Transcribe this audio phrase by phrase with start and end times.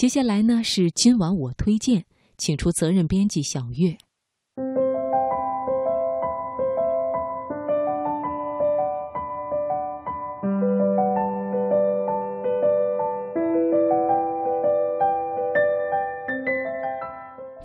[0.00, 2.04] 接下来呢是今晚我推荐，
[2.38, 3.98] 请出责任编辑小月。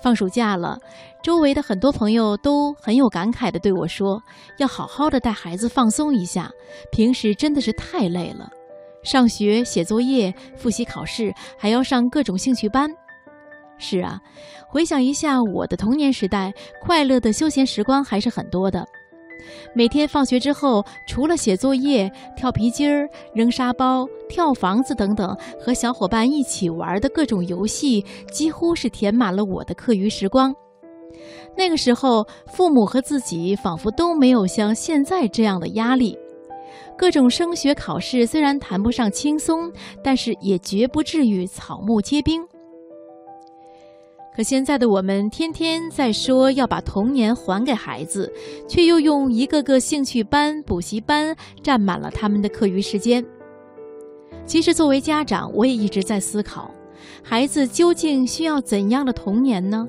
[0.02, 0.78] 放暑假了，
[1.24, 4.22] 周围的很多朋友都很有感慨的对我说
[4.60, 6.52] ：“要好好的带孩子放松一下，
[6.92, 8.52] 平时真的是太累了，
[9.06, 12.90] 上学、写作业、复习考试，还要上各种兴趣班。”
[13.78, 14.20] 是啊，
[14.68, 18.86] 回想一下我的童年时代，快乐的休闲时光还是很多的。
[19.76, 30.56] 每天放学之后，除了写作业、跳皮筋儿、扔沙包、跳房子等等，和小伙伴一起玩的各种游戏，几乎是填满了我的课余时光。
[31.57, 36.17] 那个时候，父母和自己仿佛都没有像现在这样的压力。
[36.98, 39.72] 各种升学考试虽然谈不上轻松，
[40.04, 42.42] 但是也绝不至于草木皆兵。
[44.36, 48.32] 可现在的我们天天在说要把童年还给孩子，
[48.68, 53.26] 却又用一个个兴趣班、补习班占满了他们的课余时间。
[54.46, 56.70] 其实，作为家长，我也一直在思考，
[57.24, 59.88] 孩子究竟需要怎样的童年呢？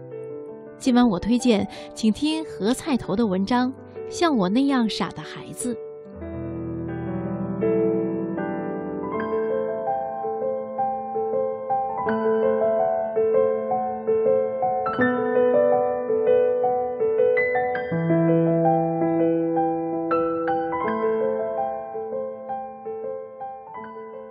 [0.78, 3.72] 今晚我推荐，请听何菜头的文章
[4.08, 5.74] 《像我那样傻的孩子》。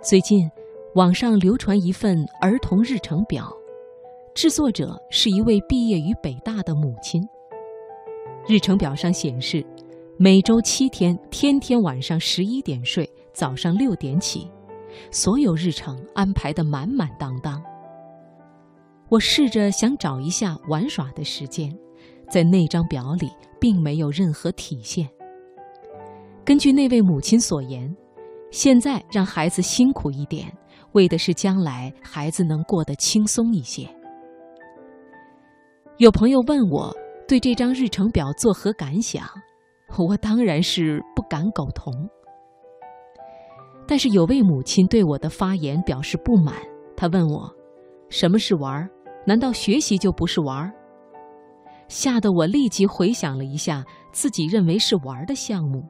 [0.08, 0.48] 最近，
[0.94, 3.52] 网上流传一份儿童日程表，
[4.36, 7.20] 制作者是一位毕业于北大的母亲。
[8.46, 9.66] 日程表上显示，
[10.16, 14.48] 每周七天，天天晚上十一点睡，早上六点起，
[15.10, 17.60] 所有日程安排的满满当当。
[19.08, 21.76] 我试着想找一下玩耍的时间，
[22.30, 23.28] 在那张表里
[23.60, 25.08] 并没有任何体现。
[26.44, 27.92] 根据那位母亲所言。
[28.50, 30.50] 现在让孩子辛苦一点，
[30.92, 33.88] 为的是将来孩子能过得轻松一些。
[35.98, 36.94] 有朋友问我
[37.26, 39.26] 对这张日程表作何感想，
[39.98, 41.92] 我当然是不敢苟同。
[43.86, 46.54] 但是有位母亲对我的发言表示不满，
[46.96, 47.50] 她问我
[48.10, 48.88] ：“什么是玩儿？
[49.26, 50.72] 难道学习就不是玩儿？”
[51.88, 55.84] 吓得我立即回想了一下自己认为是玩儿的项目。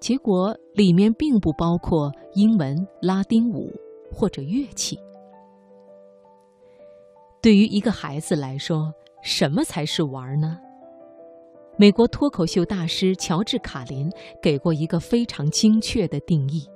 [0.00, 3.72] 结果里面并不包括英文、拉丁舞
[4.12, 4.98] 或者乐器。
[7.40, 8.92] 对于一个孩子来说，
[9.22, 10.58] 什么才是玩呢？
[11.76, 14.10] 美国脱口秀大师乔治·卡林
[14.42, 16.66] 给过一个非常精确的定义：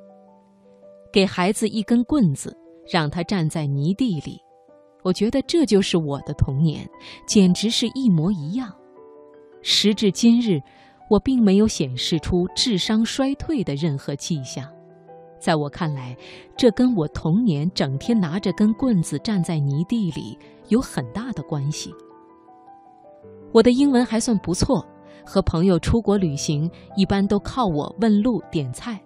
[1.13, 2.57] 给孩子一根棍子，
[2.89, 4.41] 让他站在泥地里。
[5.03, 6.89] 我觉得这就是我的童年，
[7.27, 8.73] 简直是一模一样。
[9.63, 10.61] 时至今日。
[11.13, 14.67] 我并没有显示出智商衰退的任何迹象，
[15.39, 16.17] 在我看来，
[16.57, 21.93] 这跟我童年整天拿着根棍子站在泥地里有很大的关系。
[23.53, 24.83] 我的英文还算不错，
[25.23, 28.99] 和朋友出国旅行一般都靠我问路点菜，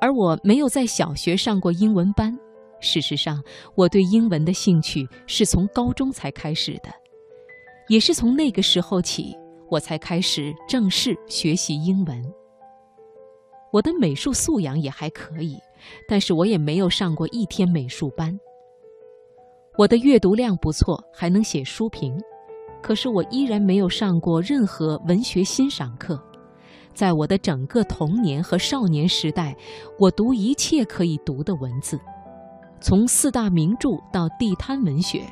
[0.00, 2.36] 而我没有在小学上过英文班。
[2.80, 3.40] 事实上，
[3.76, 6.90] 我对英文的兴趣是从高中才开始的，
[7.86, 9.36] 也是从那个时候起。
[9.72, 12.22] 我才开始正式学习英文。
[13.72, 15.56] 我的美术素养也还可以，
[16.06, 18.38] 但是我也没有上过一天美术班。
[19.78, 22.20] 我的阅读量不错，还能写书评，
[22.82, 26.22] 可是我依然没有上过任何文学欣赏课。
[26.92, 29.56] 在我的整个童年和少年时代，
[29.98, 31.98] 我读一切可以读的文字，
[32.78, 35.22] 从四大名著到地摊文学，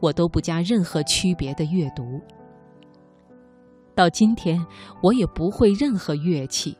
[0.00, 2.20] 我都不加任何区别的阅读。
[3.96, 4.64] 到今天，
[5.02, 6.76] 我也不会任何乐器，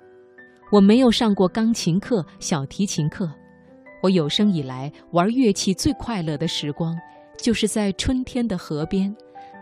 [0.71, 3.27] 我没有上过钢琴课、小提琴课。
[4.03, 6.95] 我有生以来玩乐器最快乐的时光，
[7.39, 9.17] 就是在春天的河边，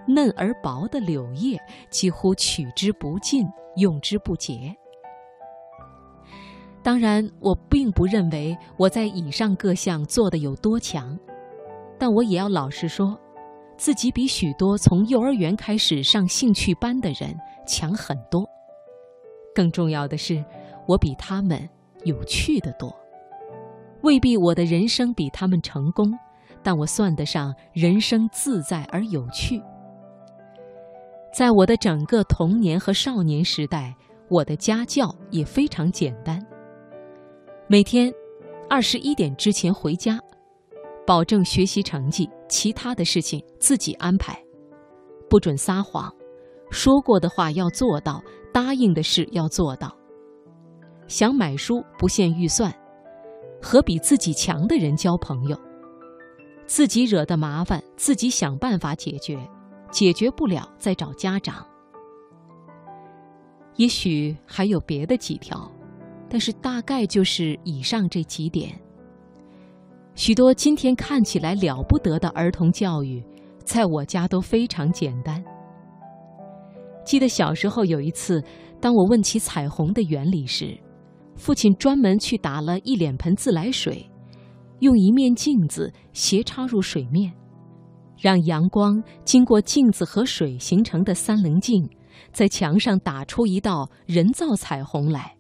[0.08, 1.56] 嫩而薄的柳叶
[1.90, 3.46] 几乎取之不尽，
[3.76, 4.74] 用之不竭。
[6.82, 11.16] 当然，我并不认为我在以上各项做的有多强，
[11.96, 13.16] 但我也要老实说。
[13.76, 17.34] 自己比许多从幼儿园开始上兴趣班的人
[17.66, 18.48] 强很多。
[19.54, 20.44] 更重要的是，
[20.86, 21.68] 我比他们
[22.04, 22.94] 有趣的多。
[24.02, 26.12] 未必我的人生比他们成功，
[26.62, 29.62] 但我算得上人生自在而有趣。
[31.32, 33.94] 在我的整个童年和少年时代，
[34.28, 36.40] 我的家教也非常简单。
[37.66, 38.12] 每天
[38.68, 40.18] 二十一点之前回家。
[41.06, 44.42] 保证学习成绩，其他的事情自己安排，
[45.28, 46.10] 不准撒谎，
[46.70, 48.22] 说过的话要做到，
[48.52, 49.94] 答应的事要做到。
[51.06, 52.74] 想买书不限预算，
[53.60, 55.56] 和比自己强的人交朋友，
[56.66, 59.38] 自己惹的麻烦自己想办法解决，
[59.90, 61.66] 解决不了再找家长。
[63.76, 65.70] 也许还有别的几条，
[66.30, 68.80] 但是大概就是以上这几点。
[70.14, 73.22] 许多今天看起来了不得的儿童教育，
[73.64, 75.42] 在我家都非常简单。
[77.04, 78.42] 记得小时候有一次，
[78.80, 80.78] 当我问起彩虹的原理时，
[81.34, 84.08] 父亲专门去打了一脸盆自来水，
[84.78, 87.32] 用一面镜子斜插入水面，
[88.16, 91.90] 让阳光经过镜子和水形成的三棱镜，
[92.32, 95.36] 在墙上打出一道人造彩虹来，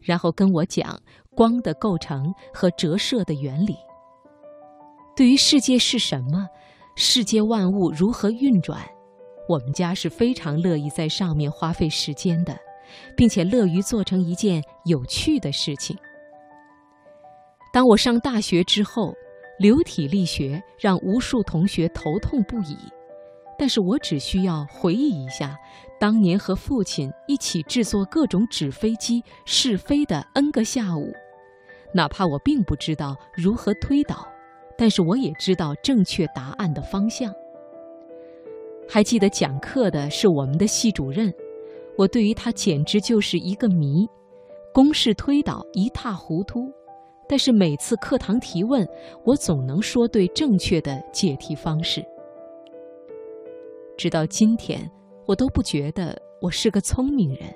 [0.00, 1.00] 然后跟我讲
[1.36, 3.76] 光的构成和折射的原理。
[5.18, 6.48] 对于世界是什么，
[6.94, 8.88] 世界万物如何运转，
[9.48, 12.56] 我们家是非常乐意在上面花费时间的，
[13.16, 15.98] 并且乐于做成一件有趣的事情。
[17.72, 19.12] 当我上大学之后，
[19.58, 22.76] 流体力学让无数同学头痛不已，
[23.58, 25.58] 但是我只需要回忆一下
[25.98, 31.12] 当年和父亲一起制作各种纸飞机试飞的 N 个下午，
[31.92, 34.24] 哪怕我并不知道如何推导。
[34.78, 37.34] 但是我也知道正确答案的方向。
[38.88, 41.34] 还记得讲课的是我们的系主任，
[41.98, 44.08] 我对于他简直就是一个谜，
[44.72, 46.60] 公式推导一塌糊涂。
[47.28, 48.88] 但是每次课堂提问，
[49.24, 52.02] 我总能说对正确的解题方式。
[53.98, 54.90] 直到今天，
[55.26, 57.52] 我都不觉得我是个聪明人，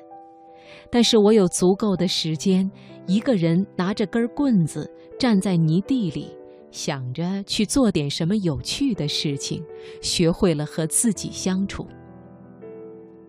[0.90, 2.70] 但是我有足够的时间，
[3.06, 6.36] 一个人拿着根棍子站在泥地里。
[6.72, 9.62] 想着去做点什么有趣的事情，
[10.00, 11.86] 学会了和自己相处。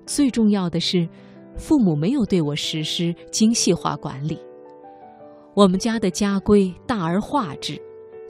[0.05, 1.07] 最重要的是，
[1.55, 4.39] 父母没有对我实施精细化管理。
[5.53, 7.79] 我们家的家规大而化之，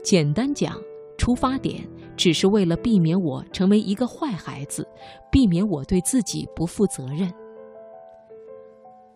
[0.04, 0.76] 简单讲，
[1.18, 1.88] 出发点
[2.18, 4.86] 只是为了避免我成为一个坏孩子，
[5.32, 7.32] 避免我对自己不负责任。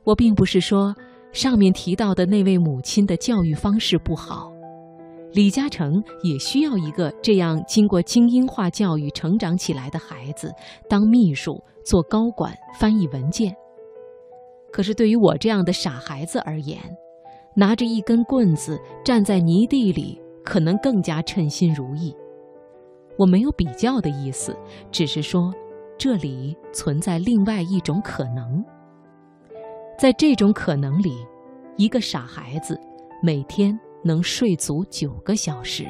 [0.03, 0.95] 我并不是说
[1.33, 4.56] 上面提到的那位母亲的教育方式不好。
[5.33, 10.51] 李嘉诚也需要一个这样经过精英化教育成长起来的孩子
[10.89, 13.55] 当秘书、做高管、翻译文件。
[14.71, 16.79] 可是对于我这样的傻孩子而言，
[17.55, 22.15] 拿着一根棍子站在泥地里，可能更加称心如意。
[23.17, 24.55] 我没有比较的意思，
[24.91, 25.53] 只是说，
[25.97, 28.63] 这里存在另外一种可能。
[29.99, 31.11] 在这种可能里，
[31.75, 32.79] 一个傻孩子
[33.21, 33.77] 每天。
[34.03, 35.87] 能睡足九个小时。